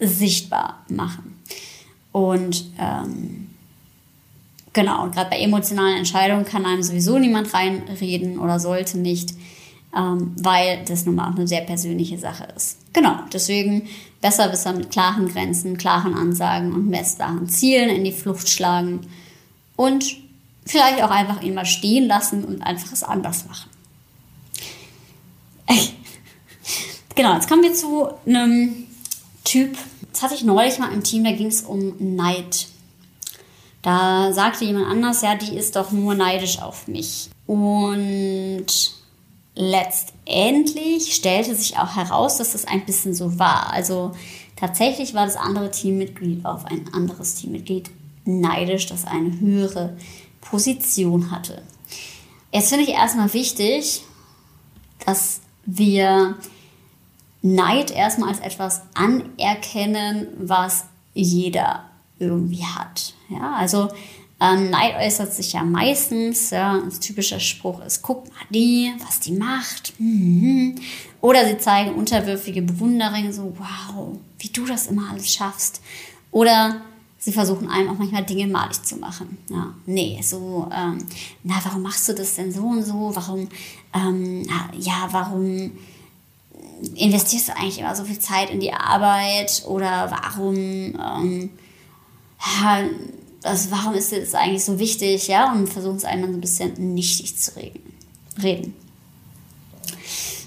sichtbar 0.00 0.84
machen. 0.88 1.38
Und 2.10 2.66
ähm, 2.78 3.48
genau, 4.72 5.08
gerade 5.10 5.30
bei 5.30 5.38
emotionalen 5.38 5.98
Entscheidungen 5.98 6.44
kann 6.44 6.66
einem 6.66 6.82
sowieso 6.82 7.18
niemand 7.18 7.54
reinreden 7.54 8.38
oder 8.38 8.58
sollte 8.60 8.98
nicht, 8.98 9.32
ähm, 9.96 10.34
weil 10.36 10.84
das 10.86 11.06
nun 11.06 11.14
mal 11.14 11.30
auch 11.30 11.36
eine 11.36 11.48
sehr 11.48 11.62
persönliche 11.62 12.18
Sache 12.18 12.48
ist. 12.56 12.78
Genau, 12.92 13.16
deswegen 13.32 13.88
besser 14.20 14.52
Wisser 14.52 14.72
mit 14.72 14.90
klaren 14.90 15.28
Grenzen, 15.28 15.78
klaren 15.78 16.14
Ansagen 16.14 16.72
und 16.72 16.88
messbaren 16.88 17.48
Zielen 17.48 17.88
in 17.88 18.04
die 18.04 18.12
Flucht 18.12 18.48
schlagen 18.48 19.00
und 19.76 20.16
vielleicht 20.66 21.02
auch 21.02 21.10
einfach 21.10 21.42
ihn 21.42 21.54
mal 21.54 21.64
stehen 21.64 22.06
lassen 22.06 22.44
und 22.44 22.62
einfach 22.62 22.92
es 22.92 23.02
anders 23.02 23.46
machen. 23.46 23.70
Genau, 27.14 27.34
jetzt 27.34 27.48
kommen 27.48 27.62
wir 27.62 27.74
zu 27.74 28.08
einem 28.26 28.86
Typ. 29.44 29.76
Das 30.12 30.22
hatte 30.22 30.34
ich 30.34 30.44
neulich 30.44 30.78
mal 30.78 30.92
im 30.92 31.02
Team, 31.02 31.24
da 31.24 31.32
ging 31.32 31.48
es 31.48 31.62
um 31.62 31.94
Neid. 31.98 32.68
Da 33.82 34.32
sagte 34.32 34.64
jemand 34.64 34.86
anders, 34.86 35.22
ja, 35.22 35.34
die 35.34 35.56
ist 35.56 35.76
doch 35.76 35.90
nur 35.90 36.14
neidisch 36.14 36.60
auf 36.60 36.86
mich. 36.86 37.28
Und 37.46 38.66
letztendlich 39.54 41.14
stellte 41.14 41.54
sich 41.54 41.78
auch 41.78 41.96
heraus, 41.96 42.38
dass 42.38 42.52
das 42.52 42.66
ein 42.66 42.86
bisschen 42.86 43.14
so 43.14 43.38
war. 43.38 43.72
Also 43.72 44.12
tatsächlich 44.56 45.14
war 45.14 45.26
das 45.26 45.36
andere 45.36 45.70
Teammitglied 45.70 46.44
auf 46.46 46.64
ein 46.64 46.88
anderes 46.94 47.34
Teammitglied 47.34 47.90
neidisch, 48.24 48.86
das 48.86 49.04
eine 49.04 49.38
höhere 49.40 49.96
Position 50.40 51.30
hatte. 51.30 51.62
Jetzt 52.52 52.68
finde 52.68 52.84
ich 52.84 52.90
erstmal 52.90 53.32
wichtig, 53.34 54.02
dass 55.04 55.40
wir 55.64 56.36
Neid 57.42 57.90
erstmal 57.90 58.30
als 58.30 58.40
etwas 58.40 58.82
anerkennen, 58.94 60.28
was 60.38 60.84
jeder 61.12 61.84
irgendwie 62.18 62.64
hat. 62.64 63.14
Ja, 63.28 63.54
also 63.56 63.88
ähm, 64.40 64.70
Neid 64.70 64.96
äußert 64.96 65.32
sich 65.32 65.52
ja 65.52 65.62
meistens, 65.62 66.50
ja, 66.50 66.72
ein 66.72 67.00
typischer 67.00 67.38
Spruch 67.38 67.84
ist, 67.84 68.02
guck 68.02 68.28
mal 68.28 68.44
die, 68.50 68.92
was 69.04 69.20
die 69.20 69.32
macht. 69.32 69.92
Mhm. 69.98 70.76
Oder 71.20 71.46
sie 71.46 71.58
zeigen 71.58 71.94
unterwürfige 71.94 72.62
Bewunderung, 72.62 73.32
so, 73.32 73.54
wow, 73.56 74.18
wie 74.38 74.48
du 74.48 74.64
das 74.66 74.88
immer 74.88 75.10
alles 75.10 75.32
schaffst. 75.32 75.80
Oder 76.32 76.80
sie 77.18 77.32
versuchen 77.32 77.68
einem 77.68 77.90
auch 77.90 77.98
manchmal 77.98 78.24
Dinge 78.24 78.48
malig 78.48 78.82
zu 78.82 78.96
machen. 78.96 79.38
Ja, 79.48 79.74
nee, 79.86 80.20
so, 80.22 80.68
ähm, 80.74 80.98
na, 81.44 81.60
warum 81.62 81.82
machst 81.82 82.08
du 82.08 82.12
das 82.12 82.34
denn 82.34 82.50
so 82.52 82.62
und 82.62 82.82
so? 82.82 83.12
Warum, 83.14 83.48
ähm, 83.94 84.44
ja, 84.76 85.08
warum 85.12 85.70
investierst 86.94 87.48
du 87.48 87.56
eigentlich 87.56 87.78
immer 87.78 87.94
so 87.94 88.04
viel 88.04 88.18
Zeit 88.18 88.50
in 88.50 88.60
die 88.60 88.72
Arbeit 88.72 89.62
oder 89.66 90.10
warum, 90.10 90.56
ähm, 90.56 91.50
also 93.42 93.70
warum 93.70 93.94
ist 93.94 94.12
das 94.12 94.34
eigentlich 94.34 94.64
so 94.64 94.78
wichtig, 94.78 95.28
ja, 95.28 95.52
und 95.52 95.68
versuchen 95.68 95.96
es 95.96 96.04
einem 96.04 96.22
dann 96.22 96.32
so 96.32 96.38
ein 96.38 96.40
bisschen 96.40 96.94
nichtig 96.94 97.38
zu 97.38 97.52
reden. 98.42 98.74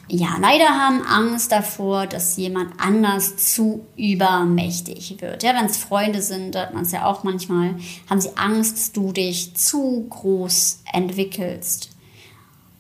Ja, 0.07 0.37
leider 0.39 0.65
haben 0.65 1.01
Angst 1.01 1.51
davor, 1.51 2.05
dass 2.05 2.37
jemand 2.37 2.79
anders 2.79 3.37
zu 3.37 3.87
übermächtig 3.97 5.19
wird. 5.19 5.41
Ja, 5.41 5.55
wenn 5.55 5.65
es 5.65 5.77
Freunde 5.77 6.21
sind, 6.21 6.55
hat 6.55 6.75
man 6.75 6.83
es 6.83 6.91
ja 6.91 7.05
auch 7.05 7.23
manchmal, 7.23 7.75
haben 8.07 8.21
sie 8.21 8.37
Angst, 8.37 8.77
dass 8.77 8.91
du 8.91 9.11
dich 9.11 9.55
zu 9.55 10.05
groß 10.09 10.81
entwickelst. 10.93 11.94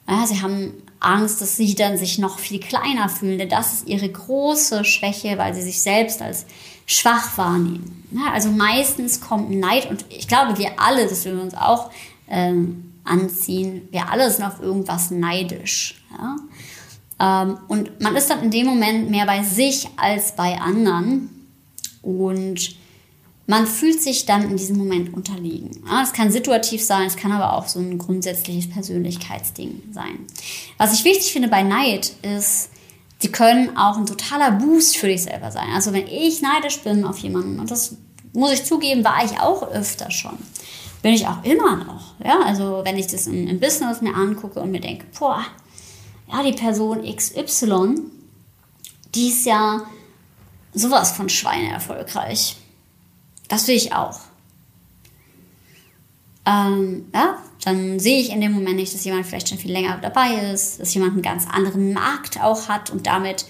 Ja, 0.07 0.25
sie 0.27 0.41
haben 0.41 0.73
Angst, 0.99 1.41
dass 1.41 1.57
sie 1.57 1.75
dann 1.75 1.97
sich 1.97 2.17
noch 2.17 2.39
viel 2.39 2.59
kleiner 2.59 3.09
fühlen, 3.09 3.37
denn 3.37 3.49
das 3.49 3.73
ist 3.73 3.87
ihre 3.87 4.09
große 4.09 4.85
Schwäche, 4.85 5.37
weil 5.37 5.53
sie 5.53 5.61
sich 5.61 5.81
selbst 5.81 6.21
als 6.21 6.45
schwach 6.85 7.37
wahrnehmen. 7.37 8.03
Ja, 8.11 8.31
also 8.33 8.49
meistens 8.51 9.21
kommt 9.21 9.51
Neid 9.51 9.89
und 9.89 10.05
ich 10.09 10.27
glaube, 10.27 10.57
wir 10.57 10.79
alle, 10.79 11.07
das 11.07 11.25
wir 11.25 11.39
uns 11.39 11.55
auch 11.55 11.91
ähm, 12.27 12.93
anziehen, 13.03 13.87
wir 13.91 14.09
alle 14.09 14.29
sind 14.31 14.45
auf 14.45 14.61
irgendwas 14.61 15.11
neidisch. 15.11 16.03
Ja? 16.11 16.35
Ähm, 17.19 17.57
und 17.67 18.01
man 18.01 18.15
ist 18.15 18.29
dann 18.29 18.43
in 18.43 18.51
dem 18.51 18.67
Moment 18.67 19.09
mehr 19.09 19.25
bei 19.25 19.43
sich 19.43 19.87
als 19.97 20.35
bei 20.35 20.59
anderen 20.59 21.29
und 22.01 22.75
man 23.47 23.67
fühlt 23.67 24.01
sich 24.01 24.25
dann 24.25 24.49
in 24.49 24.57
diesem 24.57 24.77
Moment 24.77 25.13
unterlegen. 25.13 25.83
Es 26.01 26.13
kann 26.13 26.31
situativ 26.31 26.83
sein, 26.83 27.05
es 27.05 27.15
kann 27.15 27.31
aber 27.31 27.53
auch 27.53 27.67
so 27.67 27.79
ein 27.79 27.97
grundsätzliches 27.97 28.69
Persönlichkeitsding 28.69 29.83
sein. 29.91 30.25
Was 30.77 30.93
ich 30.93 31.05
wichtig 31.05 31.31
finde 31.31 31.47
bei 31.47 31.61
Neid 31.61 32.13
ist, 32.23 32.69
sie 33.19 33.31
können 33.31 33.77
auch 33.77 33.97
ein 33.97 34.07
totaler 34.07 34.51
Boost 34.51 34.97
für 34.97 35.07
dich 35.07 35.23
selber 35.23 35.51
sein. 35.51 35.69
Also 35.73 35.93
wenn 35.93 36.07
ich 36.07 36.41
neidisch 36.41 36.79
bin 36.79 37.05
auf 37.05 37.19
jemanden, 37.19 37.59
und 37.59 37.69
das 37.69 37.97
muss 38.33 38.51
ich 38.51 38.65
zugeben, 38.65 39.03
war 39.03 39.23
ich 39.23 39.39
auch 39.39 39.63
öfter 39.69 40.09
schon, 40.09 40.37
bin 41.03 41.13
ich 41.13 41.27
auch 41.27 41.43
immer 41.43 41.75
noch. 41.75 42.15
Ja, 42.23 42.39
also 42.41 42.81
wenn 42.83 42.97
ich 42.97 43.07
das 43.07 43.27
im, 43.27 43.47
im 43.47 43.59
Business 43.59 44.01
mir 44.01 44.15
angucke 44.15 44.59
und 44.59 44.71
mir 44.71 44.81
denke, 44.81 45.05
boah, 45.19 45.45
ja, 46.31 46.41
die 46.41 46.53
Person 46.53 47.03
XY, 47.03 48.01
die 49.13 49.27
ist 49.27 49.45
ja 49.45 49.83
sowas 50.73 51.11
von 51.11 51.29
Schweine 51.29 51.71
erfolgreich 51.71 52.57
das 53.47 53.67
will 53.67 53.75
ich 53.75 53.93
auch. 53.93 54.19
Ähm, 56.45 57.05
ja, 57.13 57.37
dann 57.63 57.99
sehe 57.99 58.19
ich 58.19 58.31
in 58.31 58.41
dem 58.41 58.51
Moment 58.51 58.75
nicht, 58.75 58.93
dass 58.93 59.03
jemand 59.03 59.25
vielleicht 59.25 59.49
schon 59.49 59.57
viel 59.57 59.71
länger 59.71 59.97
dabei 60.01 60.51
ist, 60.53 60.79
dass 60.79 60.93
jemand 60.93 61.13
einen 61.13 61.21
ganz 61.23 61.47
anderen 61.49 61.93
Markt 61.93 62.39
auch 62.41 62.69
hat 62.69 62.91
und 62.91 63.07
damit 63.07 63.45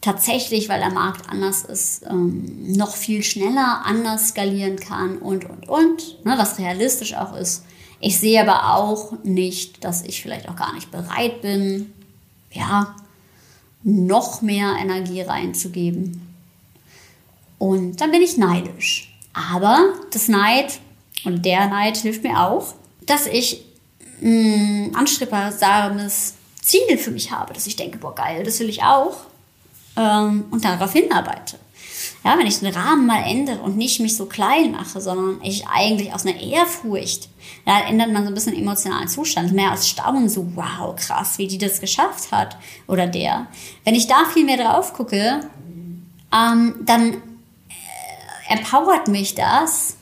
tatsächlich, 0.00 0.68
weil 0.68 0.80
der 0.80 0.90
Markt 0.90 1.28
anders 1.28 1.62
ist, 1.62 2.04
ähm, 2.08 2.72
noch 2.72 2.96
viel 2.96 3.22
schneller 3.22 3.82
anders 3.84 4.28
skalieren 4.28 4.76
kann 4.76 5.18
und, 5.18 5.44
und, 5.48 5.68
und, 5.68 6.24
ne, 6.24 6.34
was 6.38 6.58
realistisch 6.58 7.14
auch 7.14 7.36
ist. 7.36 7.64
Ich 8.00 8.18
sehe 8.18 8.40
aber 8.40 8.74
auch 8.74 9.12
nicht, 9.22 9.84
dass 9.84 10.02
ich 10.02 10.22
vielleicht 10.22 10.48
auch 10.48 10.56
gar 10.56 10.74
nicht 10.74 10.90
bereit 10.90 11.42
bin, 11.42 11.92
ja, 12.50 12.96
noch 13.84 14.42
mehr 14.42 14.76
Energie 14.80 15.20
reinzugeben 15.20 16.31
und 17.62 18.00
dann 18.00 18.10
bin 18.10 18.22
ich 18.22 18.36
neidisch. 18.38 19.08
Aber 19.32 19.94
das 20.10 20.26
Neid 20.26 20.80
und 21.24 21.44
der 21.44 21.68
Neid 21.68 21.96
hilft 21.96 22.24
mir 22.24 22.40
auch, 22.40 22.74
dass 23.02 23.28
ich 23.28 23.62
ein 24.20 24.90
mm, 24.90 24.96
anstrebbares 24.96 26.34
Ziel 26.60 26.98
für 26.98 27.12
mich 27.12 27.30
habe, 27.30 27.54
dass 27.54 27.68
ich 27.68 27.76
denke, 27.76 27.98
boah, 27.98 28.16
geil, 28.16 28.42
das 28.42 28.58
will 28.58 28.68
ich 28.68 28.82
auch. 28.82 29.14
Ähm, 29.96 30.46
und 30.50 30.64
darauf 30.64 30.92
hinarbeite. 30.92 31.56
Ja, 32.24 32.36
wenn 32.36 32.48
ich 32.48 32.58
den 32.58 32.74
Rahmen 32.74 33.06
mal 33.06 33.22
ändere 33.22 33.60
und 33.60 33.76
nicht 33.76 34.00
mich 34.00 34.16
so 34.16 34.26
klein 34.26 34.72
mache, 34.72 35.00
sondern 35.00 35.40
ich 35.44 35.68
eigentlich 35.68 36.12
aus 36.12 36.26
einer 36.26 36.40
Ehrfurcht, 36.40 37.28
da 37.64 37.82
ändert 37.82 38.12
man 38.12 38.24
so 38.24 38.28
ein 38.28 38.34
bisschen 38.34 38.56
emotionalen 38.56 39.06
Zustand, 39.06 39.52
mehr 39.52 39.70
als 39.70 39.88
Staunen, 39.88 40.28
so 40.28 40.48
wow, 40.56 40.96
krass, 40.96 41.38
wie 41.38 41.46
die 41.46 41.58
das 41.58 41.80
geschafft 41.80 42.32
hat 42.32 42.56
oder 42.88 43.06
der. 43.06 43.46
Wenn 43.84 43.94
ich 43.94 44.08
da 44.08 44.24
viel 44.24 44.44
mehr 44.44 44.56
drauf 44.56 44.94
gucke, 44.94 45.48
ähm, 46.32 46.74
dann 46.84 47.22
empowert 48.52 49.08
mich 49.08 49.34
das, 49.34 49.96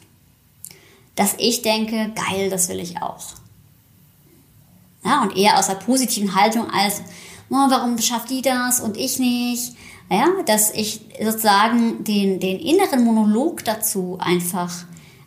dass 1.15 1.35
ich 1.39 1.63
denke, 1.63 2.13
geil, 2.15 2.51
das 2.51 2.69
will 2.69 2.81
ich 2.81 3.03
auch. 3.03 3.25
Ja, 5.05 5.23
und 5.23 5.37
eher 5.37 5.59
aus 5.59 5.67
der 5.67 5.75
positiven 5.75 6.35
Haltung 6.35 6.71
als, 6.71 7.03
oh, 7.49 7.55
warum 7.69 7.99
schafft 7.99 8.31
die 8.31 8.43
das 8.43 8.81
und 8.81 8.97
ich 8.97 9.19
nicht? 9.19 9.75
Ja, 10.11 10.27
dass 10.47 10.71
ich 10.73 11.03
sozusagen 11.23 12.05
den, 12.05 12.41
den 12.41 12.59
inneren 12.59 13.05
Monolog 13.05 13.65
dazu 13.65 14.19
einfach 14.21 14.73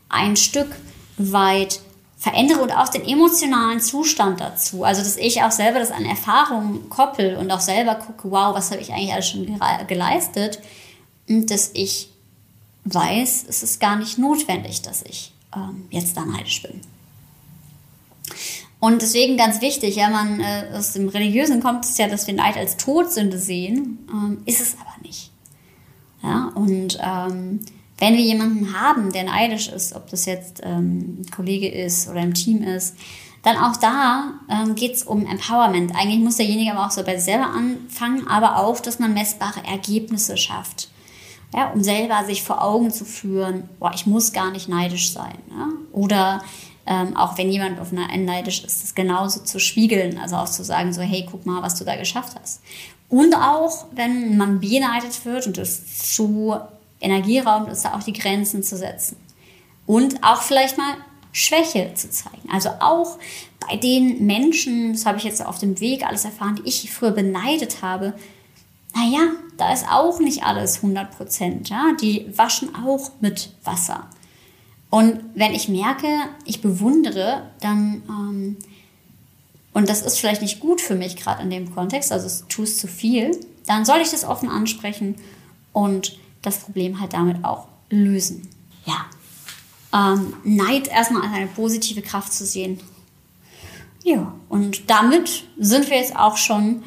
ein 0.09 0.35
Stück 0.35 0.75
weit 1.17 1.79
verändere 2.17 2.61
und 2.61 2.71
auch 2.71 2.89
den 2.89 3.05
emotionalen 3.05 3.81
Zustand 3.81 4.39
dazu. 4.39 4.83
Also, 4.83 5.01
dass 5.01 5.17
ich 5.17 5.43
auch 5.43 5.51
selber 5.51 5.79
das 5.79 5.91
an 5.91 6.05
Erfahrungen 6.05 6.89
koppel 6.89 7.35
und 7.35 7.51
auch 7.51 7.59
selber 7.59 7.95
gucke, 7.95 8.31
wow, 8.31 8.55
was 8.55 8.71
habe 8.71 8.81
ich 8.81 8.93
eigentlich 8.93 9.13
alles 9.13 9.27
schon 9.27 9.59
geleistet? 9.87 10.59
Und 11.27 11.51
dass 11.51 11.71
ich 11.73 12.12
weiß, 12.85 13.45
es 13.47 13.63
ist 13.63 13.79
gar 13.79 13.95
nicht 13.95 14.17
notwendig, 14.17 14.81
dass 14.81 15.03
ich 15.03 15.33
ähm, 15.55 15.85
jetzt 15.89 16.17
da 16.17 16.25
neidisch 16.25 16.61
bin. 16.63 16.81
Und 18.79 19.01
deswegen 19.01 19.37
ganz 19.37 19.61
wichtig, 19.61 19.95
ja, 19.95 20.09
man 20.09 20.41
äh, 20.41 20.65
aus 20.73 20.91
dem 20.91 21.07
Religiösen 21.07 21.61
kommt 21.61 21.85
es 21.85 21.97
ja, 21.97 22.07
dass 22.07 22.27
wir 22.27 22.33
Neid 22.33 22.57
als 22.57 22.75
Todsünde 22.75 23.37
sehen, 23.37 23.99
ähm, 24.11 24.41
ist 24.45 24.59
es 24.59 24.75
aber 24.79 24.95
nicht. 25.01 25.31
Ja, 26.21 26.51
und 26.55 26.99
ähm, 27.01 27.61
wenn 27.99 28.15
wir 28.15 28.21
jemanden 28.21 28.77
haben, 28.77 29.11
der 29.13 29.23
neidisch 29.23 29.69
ist, 29.69 29.95
ob 29.95 30.09
das 30.09 30.25
jetzt 30.25 30.59
ähm, 30.63 31.21
ein 31.21 31.31
Kollege 31.31 31.69
ist 31.69 32.09
oder 32.09 32.21
im 32.21 32.33
Team 32.33 32.63
ist, 32.63 32.95
dann 33.43 33.57
auch 33.57 33.77
da 33.77 34.33
ähm, 34.49 34.75
geht 34.75 34.95
es 34.95 35.03
um 35.03 35.25
Empowerment. 35.25 35.95
Eigentlich 35.95 36.19
muss 36.19 36.37
derjenige 36.37 36.71
aber 36.71 36.87
auch 36.87 36.91
so 36.91 37.03
bei 37.03 37.15
sich 37.15 37.25
selber 37.25 37.47
anfangen, 37.47 38.27
aber 38.27 38.57
auch, 38.57 38.79
dass 38.79 38.99
man 38.99 39.13
messbare 39.13 39.65
Ergebnisse 39.65 40.37
schafft. 40.37 40.89
Ja, 41.53 41.69
um 41.69 41.83
selber 41.83 42.23
sich 42.25 42.43
vor 42.43 42.63
Augen 42.63 42.91
zu 42.91 43.05
führen, 43.05 43.69
boah, 43.79 43.91
ich 43.93 44.05
muss 44.05 44.33
gar 44.33 44.51
nicht 44.51 44.67
neidisch 44.67 45.11
sein. 45.13 45.37
Ja? 45.49 45.69
Oder 45.91 46.43
ähm, 46.85 47.15
auch 47.15 47.37
wenn 47.37 47.49
jemand 47.49 47.79
auf 47.79 47.91
einer 47.91 48.07
neidisch 48.17 48.63
ist, 48.63 48.83
das 48.83 48.95
genauso 48.95 49.41
zu 49.41 49.59
spiegeln, 49.59 50.17
also 50.17 50.35
auch 50.35 50.49
zu 50.49 50.63
sagen, 50.63 50.93
so, 50.93 51.01
hey, 51.01 51.27
guck 51.29 51.45
mal, 51.45 51.61
was 51.61 51.75
du 51.75 51.85
da 51.85 51.95
geschafft 51.95 52.35
hast. 52.41 52.61
Und 53.07 53.35
auch, 53.35 53.85
wenn 53.91 54.37
man 54.37 54.59
beneidet 54.59 55.23
wird 55.25 55.45
und 55.45 55.57
es 55.59 56.13
zu 56.13 56.55
Energieraum 56.99 57.67
ist, 57.67 57.85
da 57.85 57.93
auch 57.93 58.03
die 58.03 58.13
Grenzen 58.13 58.63
zu 58.63 58.75
setzen. 58.75 59.17
Und 59.85 60.23
auch 60.23 60.41
vielleicht 60.41 60.77
mal 60.77 60.95
Schwäche 61.31 61.93
zu 61.93 62.09
zeigen. 62.09 62.49
Also 62.51 62.69
auch 62.79 63.17
bei 63.67 63.75
den 63.75 64.25
Menschen, 64.25 64.93
das 64.93 65.05
habe 65.05 65.17
ich 65.17 65.23
jetzt 65.23 65.45
auf 65.45 65.59
dem 65.59 65.79
Weg 65.79 66.05
alles 66.05 66.25
erfahren, 66.25 66.55
die 66.55 66.67
ich 66.67 66.91
früher 66.91 67.11
beneidet 67.11 67.81
habe, 67.81 68.13
naja, 68.95 69.31
da 69.57 69.73
ist 69.73 69.87
auch 69.89 70.19
nicht 70.19 70.43
alles 70.43 70.77
100 70.77 71.15
Prozent. 71.15 71.69
Ja? 71.69 71.93
Die 71.99 72.25
waschen 72.35 72.75
auch 72.75 73.11
mit 73.21 73.53
Wasser. 73.63 74.07
Und 74.89 75.21
wenn 75.33 75.53
ich 75.53 75.69
merke, 75.69 76.07
ich 76.45 76.61
bewundere, 76.61 77.49
dann, 77.59 78.03
ähm, 78.07 78.57
und 79.73 79.89
das 79.89 80.03
ist 80.03 80.19
vielleicht 80.19 80.43
nicht 80.43 80.59
gut 80.59 80.81
für 80.81 80.95
mich 80.95 81.15
gerade 81.15 81.41
in 81.41 81.49
dem 81.49 81.73
Kontext, 81.73 82.11
also 82.11 82.27
es 82.27 82.45
tut 82.47 82.69
zu 82.69 82.87
viel, 82.87 83.39
dann 83.65 83.85
soll 83.85 84.01
ich 84.01 84.11
das 84.11 84.23
offen 84.23 84.49
ansprechen 84.49 85.15
und 85.71 86.19
das 86.43 86.59
Problem 86.59 86.99
halt 86.99 87.13
damit 87.13 87.43
auch 87.43 87.67
lösen. 87.89 88.47
Ja. 88.85 89.05
Ähm, 89.93 90.33
Neid 90.43 90.87
erstmal 90.87 91.23
als 91.23 91.33
eine 91.33 91.47
positive 91.47 92.03
Kraft 92.03 92.31
zu 92.31 92.45
sehen. 92.45 92.79
Ja, 94.03 94.33
und 94.49 94.89
damit 94.89 95.45
sind 95.57 95.89
wir 95.89 95.97
jetzt 95.97 96.15
auch 96.15 96.37
schon 96.37 96.83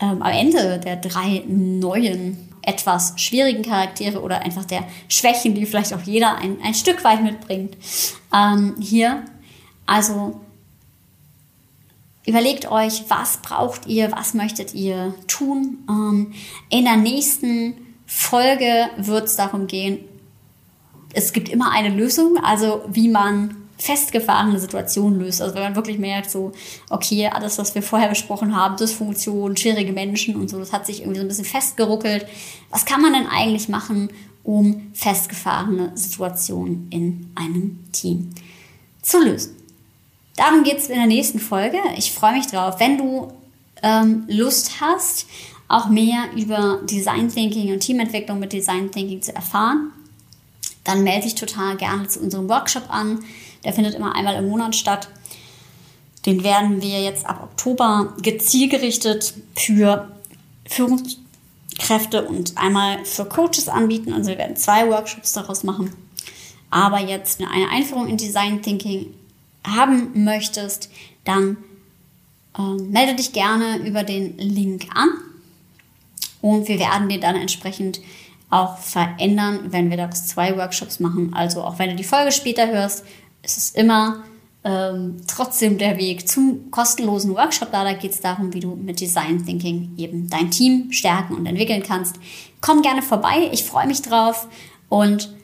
ähm, 0.00 0.22
am 0.22 0.50
De 0.50 0.78
der 0.78 0.96
drei 0.96 1.42
neuen 1.46 2.48
etwas 2.62 3.14
schwierigen 3.16 3.62
Charaktere 3.62 4.20
oder 4.20 4.42
einfach 4.42 4.64
der 4.64 4.84
Schwächen, 5.08 5.54
die 5.54 5.64
vielleicht 5.64 5.94
auch 5.94 6.02
jeder 6.02 6.36
ein, 6.36 6.58
ein 6.62 6.74
Stück 6.74 7.02
weit 7.02 7.22
mitbringt, 7.22 7.76
ähm, 8.34 8.76
hier. 8.78 9.24
Also 9.86 10.40
überlegt 12.26 12.70
euch, 12.70 13.04
was 13.08 13.38
braucht 13.38 13.86
ihr, 13.86 14.12
was 14.12 14.34
möchtet 14.34 14.74
ihr 14.74 15.14
tun. 15.26 15.78
Ähm, 15.88 16.34
in 16.68 16.84
der 16.84 16.98
nächsten 16.98 17.74
Folge 18.06 18.90
wird 18.98 19.24
es 19.24 19.36
darum 19.36 19.66
gehen, 19.66 20.00
es 21.14 21.32
gibt 21.32 21.48
immer 21.48 21.70
eine 21.70 21.88
Lösung, 21.88 22.36
also 22.42 22.84
wie 22.88 23.08
man 23.08 23.56
festgefahrene 23.78 24.58
Situation 24.58 25.18
löst. 25.18 25.40
Also 25.40 25.54
wenn 25.54 25.62
man 25.62 25.76
wirklich 25.76 25.98
merkt, 25.98 26.30
so, 26.30 26.52
okay, 26.90 27.28
alles, 27.28 27.58
was 27.58 27.74
wir 27.74 27.82
vorher 27.82 28.08
besprochen 28.08 28.54
haben, 28.54 28.76
Dysfunktion, 28.76 29.56
schwierige 29.56 29.92
Menschen 29.92 30.36
und 30.36 30.50
so, 30.50 30.58
das 30.58 30.72
hat 30.72 30.84
sich 30.84 31.00
irgendwie 31.00 31.18
so 31.18 31.24
ein 31.24 31.28
bisschen 31.28 31.44
festgeruckelt. 31.44 32.26
Was 32.70 32.84
kann 32.84 33.00
man 33.00 33.12
denn 33.12 33.26
eigentlich 33.26 33.68
machen, 33.68 34.10
um 34.42 34.90
festgefahrene 34.94 35.92
Situationen 35.94 36.88
in 36.90 37.30
einem 37.36 37.78
Team 37.92 38.30
zu 39.00 39.22
lösen? 39.22 39.54
Darum 40.36 40.64
geht 40.64 40.78
es 40.78 40.88
in 40.88 40.96
der 40.96 41.06
nächsten 41.06 41.38
Folge. 41.38 41.78
Ich 41.96 42.12
freue 42.12 42.34
mich 42.34 42.46
drauf. 42.46 42.78
Wenn 42.78 42.98
du 42.98 43.32
ähm, 43.82 44.24
Lust 44.28 44.80
hast, 44.80 45.26
auch 45.68 45.88
mehr 45.88 46.30
über 46.34 46.80
Design 46.84 47.28
Thinking 47.28 47.72
und 47.72 47.80
Teamentwicklung 47.80 48.38
mit 48.38 48.52
Design 48.52 48.90
Thinking 48.90 49.20
zu 49.22 49.34
erfahren, 49.34 49.92
dann 50.84 51.04
melde 51.04 51.24
dich 51.24 51.34
total 51.34 51.76
gerne 51.76 52.08
zu 52.08 52.20
unserem 52.20 52.48
Workshop 52.48 52.84
an. 52.88 53.20
Der 53.68 53.74
findet 53.74 53.96
immer 53.96 54.16
einmal 54.16 54.36
im 54.36 54.48
Monat 54.48 54.74
statt. 54.74 55.10
Den 56.24 56.42
werden 56.42 56.80
wir 56.80 57.02
jetzt 57.02 57.26
ab 57.26 57.42
Oktober 57.42 58.14
gezielgerichtet 58.22 59.34
für 59.54 60.10
Führungskräfte 60.64 62.24
und 62.24 62.56
einmal 62.56 63.04
für 63.04 63.26
Coaches 63.26 63.68
anbieten. 63.68 64.14
Also 64.14 64.30
wir 64.30 64.38
werden 64.38 64.56
zwei 64.56 64.88
Workshops 64.88 65.34
daraus 65.34 65.64
machen. 65.64 65.92
Aber 66.70 67.00
jetzt 67.00 67.42
eine 67.42 67.68
Einführung 67.70 68.08
in 68.08 68.16
Design 68.16 68.62
Thinking 68.62 69.12
haben 69.66 70.24
möchtest, 70.24 70.90
dann 71.24 71.58
äh, 72.56 72.62
melde 72.62 73.16
dich 73.16 73.34
gerne 73.34 73.86
über 73.86 74.02
den 74.02 74.38
Link 74.38 74.86
an 74.94 75.10
und 76.40 76.68
wir 76.68 76.78
werden 76.78 77.10
dir 77.10 77.20
dann 77.20 77.36
entsprechend 77.36 78.00
auch 78.48 78.78
verändern, 78.78 79.66
wenn 79.72 79.90
wir 79.90 79.98
daraus 79.98 80.26
zwei 80.26 80.56
Workshops 80.56 81.00
machen. 81.00 81.34
Also 81.34 81.62
auch 81.62 81.78
wenn 81.78 81.90
du 81.90 81.96
die 81.96 82.04
Folge 82.04 82.32
später 82.32 82.66
hörst, 82.66 83.04
es 83.48 83.56
ist 83.56 83.76
immer 83.76 84.24
ähm, 84.62 85.16
trotzdem 85.26 85.78
der 85.78 85.96
Weg 85.96 86.28
zum 86.28 86.70
kostenlosen 86.70 87.34
Workshop 87.34 87.72
da. 87.72 87.82
Da 87.82 87.94
geht 87.94 88.12
es 88.12 88.20
darum, 88.20 88.52
wie 88.52 88.60
du 88.60 88.76
mit 88.76 89.00
Design 89.00 89.44
Thinking 89.44 89.94
eben 89.96 90.28
dein 90.28 90.50
Team 90.50 90.92
stärken 90.92 91.34
und 91.34 91.46
entwickeln 91.46 91.82
kannst. 91.82 92.16
Komm 92.60 92.82
gerne 92.82 93.00
vorbei, 93.00 93.48
ich 93.52 93.64
freue 93.64 93.86
mich 93.86 94.02
drauf. 94.02 94.48
Und 94.90 95.34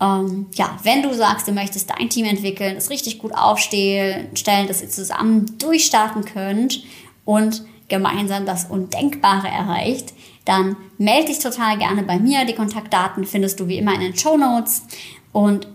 ähm, 0.00 0.46
ja, 0.54 0.76
wenn 0.82 1.02
du 1.02 1.14
sagst, 1.14 1.46
du 1.46 1.52
möchtest 1.52 1.90
dein 1.90 2.10
Team 2.10 2.26
entwickeln, 2.26 2.76
es 2.76 2.90
richtig 2.90 3.20
gut 3.20 3.32
aufstellen, 3.32 4.36
stellen, 4.36 4.66
dass 4.66 4.82
ihr 4.82 4.90
zusammen 4.90 5.58
durchstarten 5.58 6.24
könnt 6.24 6.82
und 7.24 7.62
gemeinsam 7.86 8.44
das 8.44 8.64
Undenkbare 8.64 9.46
erreicht, 9.46 10.14
dann 10.44 10.76
melde 10.98 11.26
dich 11.26 11.38
total 11.38 11.78
gerne 11.78 12.02
bei 12.02 12.18
mir. 12.18 12.44
Die 12.44 12.54
Kontaktdaten 12.54 13.24
findest 13.24 13.60
du 13.60 13.68
wie 13.68 13.78
immer 13.78 13.94
in 13.94 14.00
den 14.00 14.16
Show 14.16 14.36
Notes. 14.36 14.82
Und 15.30 15.68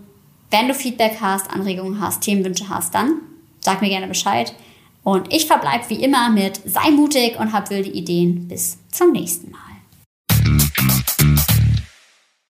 wenn 0.50 0.68
du 0.68 0.74
Feedback 0.74 1.18
hast, 1.20 1.50
Anregungen 1.50 2.00
hast, 2.00 2.22
Themenwünsche 2.22 2.68
hast, 2.68 2.94
dann 2.94 3.20
sag 3.60 3.80
mir 3.80 3.88
gerne 3.88 4.08
Bescheid. 4.08 4.54
Und 5.04 5.32
ich 5.32 5.46
verbleibe 5.46 5.88
wie 5.88 6.02
immer 6.02 6.30
mit 6.30 6.60
sei 6.64 6.90
mutig 6.90 7.38
und 7.38 7.52
hab 7.52 7.70
wilde 7.70 7.90
Ideen. 7.90 8.48
Bis 8.48 8.78
zum 8.90 9.12
nächsten 9.12 9.50
Mal. 9.50 9.67